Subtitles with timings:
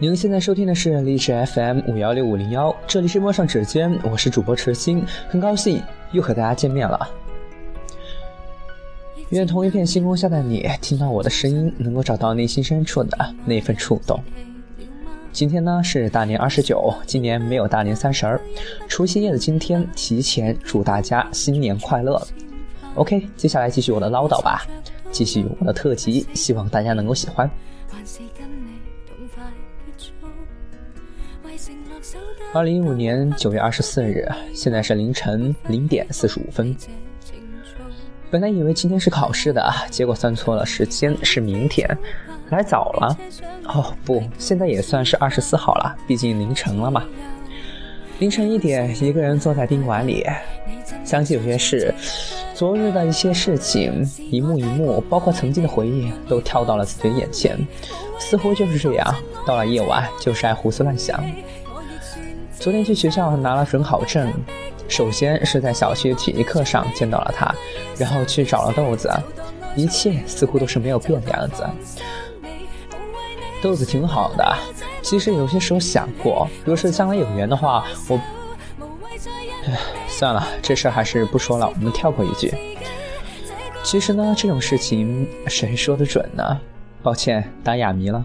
[0.00, 5.82] 您现在收听的是励志 FM 五幺六五零幺，这里是陌上指尖，我是主播池心，很高兴
[6.12, 7.10] 又和大家见面了。
[9.30, 14.22] 愿同一片星空下的你，听到我的声音，能够找到内心深处的那份触动。
[15.32, 18.40] 今天呢是大年二十九，今年没有大年三十儿，
[18.86, 22.24] 除夕夜的今天，提前祝大家新年快乐。
[22.94, 24.64] OK，接下来继续我的唠叨吧，
[25.10, 27.50] 继续我的特辑，希望大家能够喜欢。
[32.54, 36.74] 二零一五年九月二十四日，现在是凌晨零点四十五分。
[38.30, 41.86] 本来以为今天是考试的，结果算错了，时间是明天，
[42.48, 43.18] 来早了。
[43.66, 47.04] 哦不，现在也算是二十四号了，毕竟凌晨了嘛。
[48.18, 50.24] 凌晨一点，一个人坐在宾馆里，
[51.04, 51.94] 想起有些事，
[52.54, 57.58] 昨日的一些事情，一幕一幕，包括曾经的回忆，都跳到了自己的眼前。
[58.18, 59.14] 似乎就是这样，
[59.46, 61.22] 到了夜晚，就是爱胡思乱想。
[62.60, 64.32] 昨天去学校拿了准考证，
[64.88, 67.54] 首先是在小学体育课上见到了他，
[67.96, 69.08] 然后去找了豆子，
[69.76, 71.64] 一切似乎都是没有变的样子。
[73.62, 74.56] 豆子挺好的，
[75.02, 78.20] 其实有些时候想过，若是将来有缘的话，我……
[79.66, 82.52] 唉，算了，这事还是不说了，我们跳过一句。
[83.84, 86.60] 其实呢，这种事情谁说的准呢？
[87.04, 88.24] 抱歉，打哑谜了。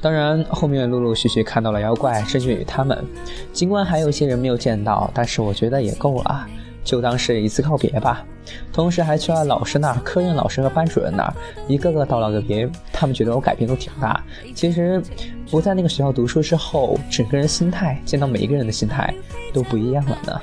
[0.00, 3.04] 当然，后面陆陆续续看到了妖怪甚至于他们，
[3.52, 6.46] 尽管还有些人没有见到，但是我觉得也够了，
[6.84, 8.24] 就当是一次告别吧。
[8.72, 11.34] 同时还去了老师那儿、科任老师和班主任那儿，
[11.66, 12.70] 一个个道了个别。
[12.92, 14.24] 他们觉得我改变都挺大。
[14.54, 15.02] 其实
[15.50, 19.12] 不在那个学校读书之后，整个人心态，见到每一个人的心态
[19.52, 20.40] 都不一样了呢。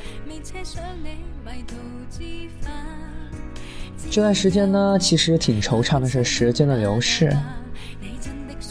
[4.12, 7.36] 这段时间呢，其实挺惆怅的，是时间的流逝。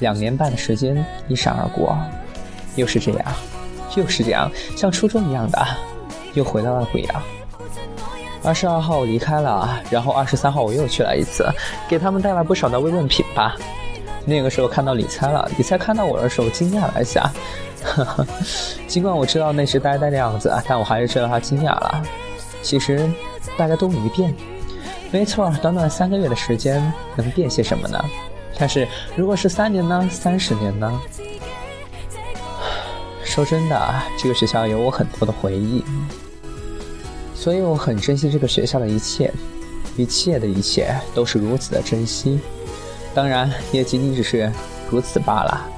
[0.00, 1.96] 两年半的时间一闪而过，
[2.76, 3.26] 又是这样，
[3.96, 5.66] 又是这样，像初中一样的，
[6.34, 7.22] 又回到了贵阳。
[8.42, 11.48] 二十二号我离开了，然后二十三号我又去了一次，
[11.88, 13.56] 给他们带来不少的慰问品吧。
[14.26, 17.30] 那个时候看到李猜了，李猜看到我的时候惊讶了一下，
[17.82, 18.26] 呵呵。
[18.86, 22.02] 尽管我知道那是呆呆的样子，但我还是知道他惊讶了。
[22.60, 23.10] 其实
[23.56, 24.34] 大家都没变，
[25.10, 28.04] 没错，短短三个月的时间能变些什么呢？
[28.56, 30.08] 但是，如果是三年呢？
[30.10, 31.00] 三十年呢？
[33.24, 35.84] 说真的，这个学校有我很多的回忆，
[37.34, 39.32] 所以我很珍惜这个学校的一切，
[39.96, 42.38] 一切的一切都是如此的珍惜。
[43.12, 44.52] 当然，也仅仅只是
[44.88, 45.68] 如此罢了。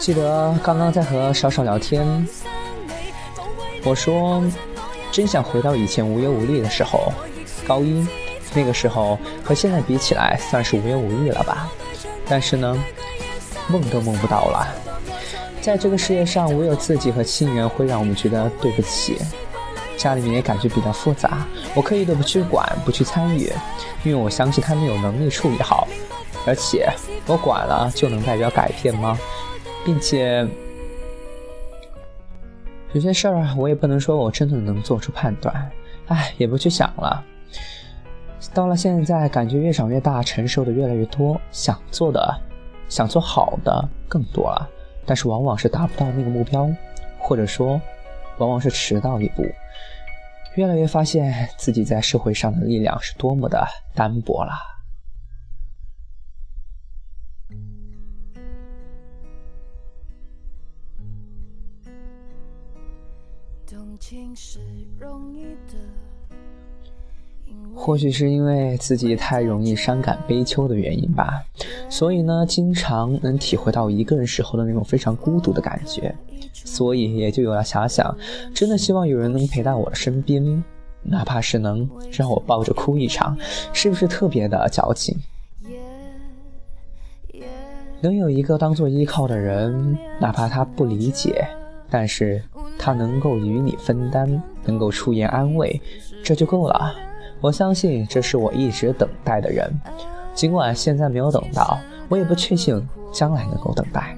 [0.00, 2.26] 记得刚刚在和少少聊天，
[3.84, 4.42] 我说。
[5.10, 7.12] 真想回到以前无忧无虑的时候，
[7.66, 8.06] 高一
[8.54, 11.68] 那个时候和现在比起来，算是无忧无虑了吧。
[12.26, 12.76] 但是呢，
[13.68, 14.66] 梦都梦不到了。
[15.60, 19.18] 在这个世界上，唯有自己和亲人会让我们觉得对不起。
[19.96, 23.52] 家里面也感觉比较复杂，我刻意的不去管，不去参与，
[24.04, 25.88] 因为我相信他们有能力处理好。
[26.46, 26.88] 而且
[27.26, 29.18] 我管了就能代表改变吗？
[29.84, 30.46] 并且。
[32.94, 35.70] 有些事儿我也不能说我真的能做出判断，
[36.06, 37.22] 唉，也不去想了。
[38.54, 42.34] 到了现在，感觉越长越大，承受的越来越多，想做的、
[42.88, 44.68] 想做好的更多了，
[45.04, 46.68] 但是往往是达不到那个目标，
[47.18, 47.80] 或者说，
[48.38, 49.44] 往往是迟到一步。
[50.54, 54.52] 越来越发现自己在社会上的力量是多么的单薄了。
[67.74, 71.42] 或许是因为自己太容易伤感悲秋的原因吧，
[71.88, 76.14] 所以呢，经常能体会到一个人时候的那种非常孤独的感觉，
[76.52, 78.16] 所以也就有了遐想，
[78.54, 80.62] 真的希望有人能陪在我的身边，
[81.02, 83.36] 哪怕是能让我抱着哭一场，
[83.72, 85.16] 是不是特别的矫情？
[88.00, 91.46] 能有一个当做依靠的人，哪怕他不理解，
[91.90, 92.42] 但是。
[92.78, 95.80] 他能够与你分担，能够出言安慰，
[96.22, 96.94] 这就够了。
[97.40, 99.70] 我相信这是我一直等待的人，
[100.34, 101.78] 尽管现在没有等到，
[102.08, 102.80] 我也不确信
[103.12, 104.16] 将来能够等待。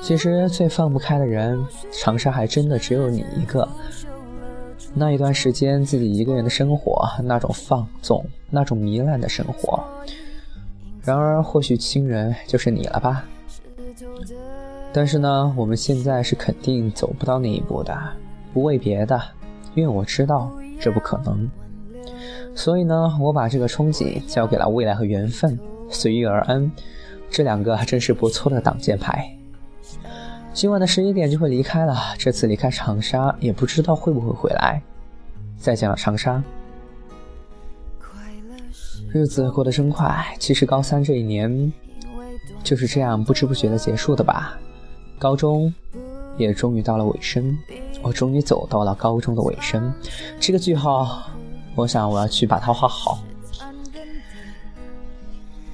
[0.00, 3.68] 其实最放不开的人，长沙还真的只有你一个。
[4.94, 9.82] 那一段时间，自己一个人的生活，那种放纵，那种糜烂的生活。
[11.02, 13.24] 然而，或许亲人就是你了吧？
[14.92, 17.98] 但是呢，我们现在是肯定走不到那一步的。
[18.52, 19.20] 不为别的，
[19.74, 21.50] 因为我知道这不可能。
[22.54, 26.70] 所以呢，我把这个憧憬交给了未来和缘分，随遇而安。
[27.30, 29.26] 这两个真是不错的挡箭牌。
[30.54, 34.80] 今晚的十一点就会离开了，这次离开长沙也不知道会不会回来。
[35.58, 36.42] 再见了，长沙。
[39.10, 41.72] 日子过得真快，其实高三这一年
[42.62, 44.58] 就是这样不知不觉的结束的吧。
[45.18, 45.72] 高中
[46.36, 47.56] 也终于到了尾声，
[48.02, 49.92] 我终于走到了高中的尾声。
[50.38, 51.22] 这个句号，
[51.74, 53.18] 我想我要去把它画好。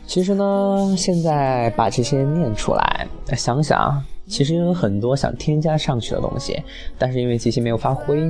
[0.06, 4.02] 其实呢，现在把这些念出来，想想。
[4.28, 6.62] 其实有很多想添加上去的东西，
[6.98, 8.22] 但是因为即兴没有发挥，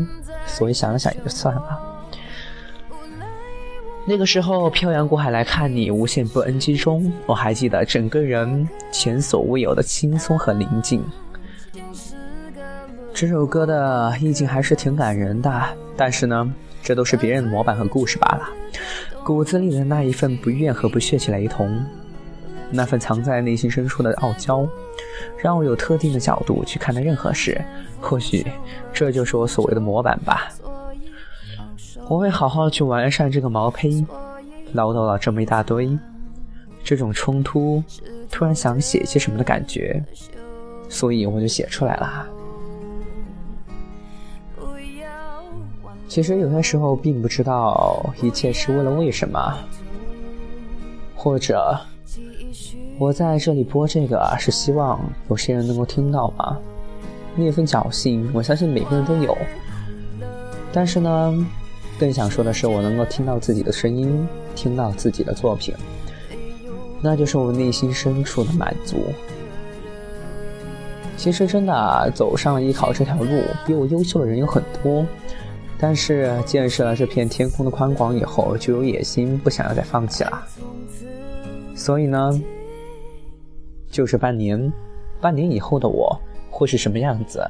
[0.47, 1.79] 所以想了想也就算了。
[4.07, 11.05] 那个时候漂洋过海来看你，无限不 NG 中，我还记得整个人前所未有的轻松和宁静。
[13.13, 15.63] 这首歌的意境还是挺感人的，
[15.97, 18.49] 但是呢，这都是别人的模板和故事罢了。
[19.25, 21.85] 骨子里的那一份不愿和不血气雷同。
[22.71, 24.67] 那份藏在内心深处的傲娇，
[25.37, 27.61] 让我有特定的角度去看待任何事。
[28.01, 28.47] 或许
[28.93, 30.53] 这就是我所谓的模板吧。
[32.09, 34.07] 我会好好去完善这个毛坯。
[34.75, 35.99] 唠叨了这么一大堆，
[36.85, 37.83] 这种冲突，
[38.31, 40.05] 突然想写些什么的感觉，
[40.91, 42.27] 所以我就写出来了。
[46.07, 49.57] 其实有些时候并不知道一切是为了为什么，
[51.17, 51.75] 或者。
[52.99, 56.59] 我在这里播这个是希望有些人能够听到吧？
[57.37, 59.37] 那份侥幸，我相信每个人都有。
[60.73, 61.47] 但是呢，
[61.99, 65.75] 更想说的是，我能够听到自己的声音，听到自己的作品，
[67.01, 68.97] 那就是我内心深处的满足。
[71.17, 75.05] 其实真的走上艺考这条路，比我优秀的人有很多，
[75.79, 80.43] 但是见识了这片天空的宽广以后，就有野心，不想要再放弃了。
[81.79, 82.31] 所以呢。
[83.91, 84.71] 就是半年，
[85.19, 86.15] 半年以后的我
[86.51, 87.43] 会是什么样子？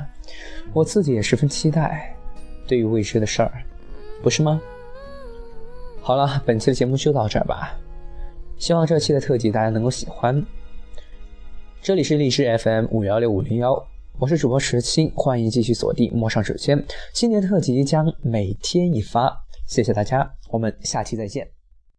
[0.73, 2.15] 我自己也十分期待。
[2.65, 3.53] 对于未知的事儿，
[4.23, 4.63] 不是吗？
[6.01, 7.77] 好了，本期的节目就到这儿吧。
[8.57, 10.41] 希望这期的特辑大家能够喜欢。
[11.83, 13.85] 这里是荔枝 FM 五幺六五零幺，
[14.21, 16.81] 我是主播池青，欢迎继续锁定陌上指尖，
[17.13, 19.37] 新年特辑将每天一发。
[19.67, 21.58] 谢谢大家，我们下期再见。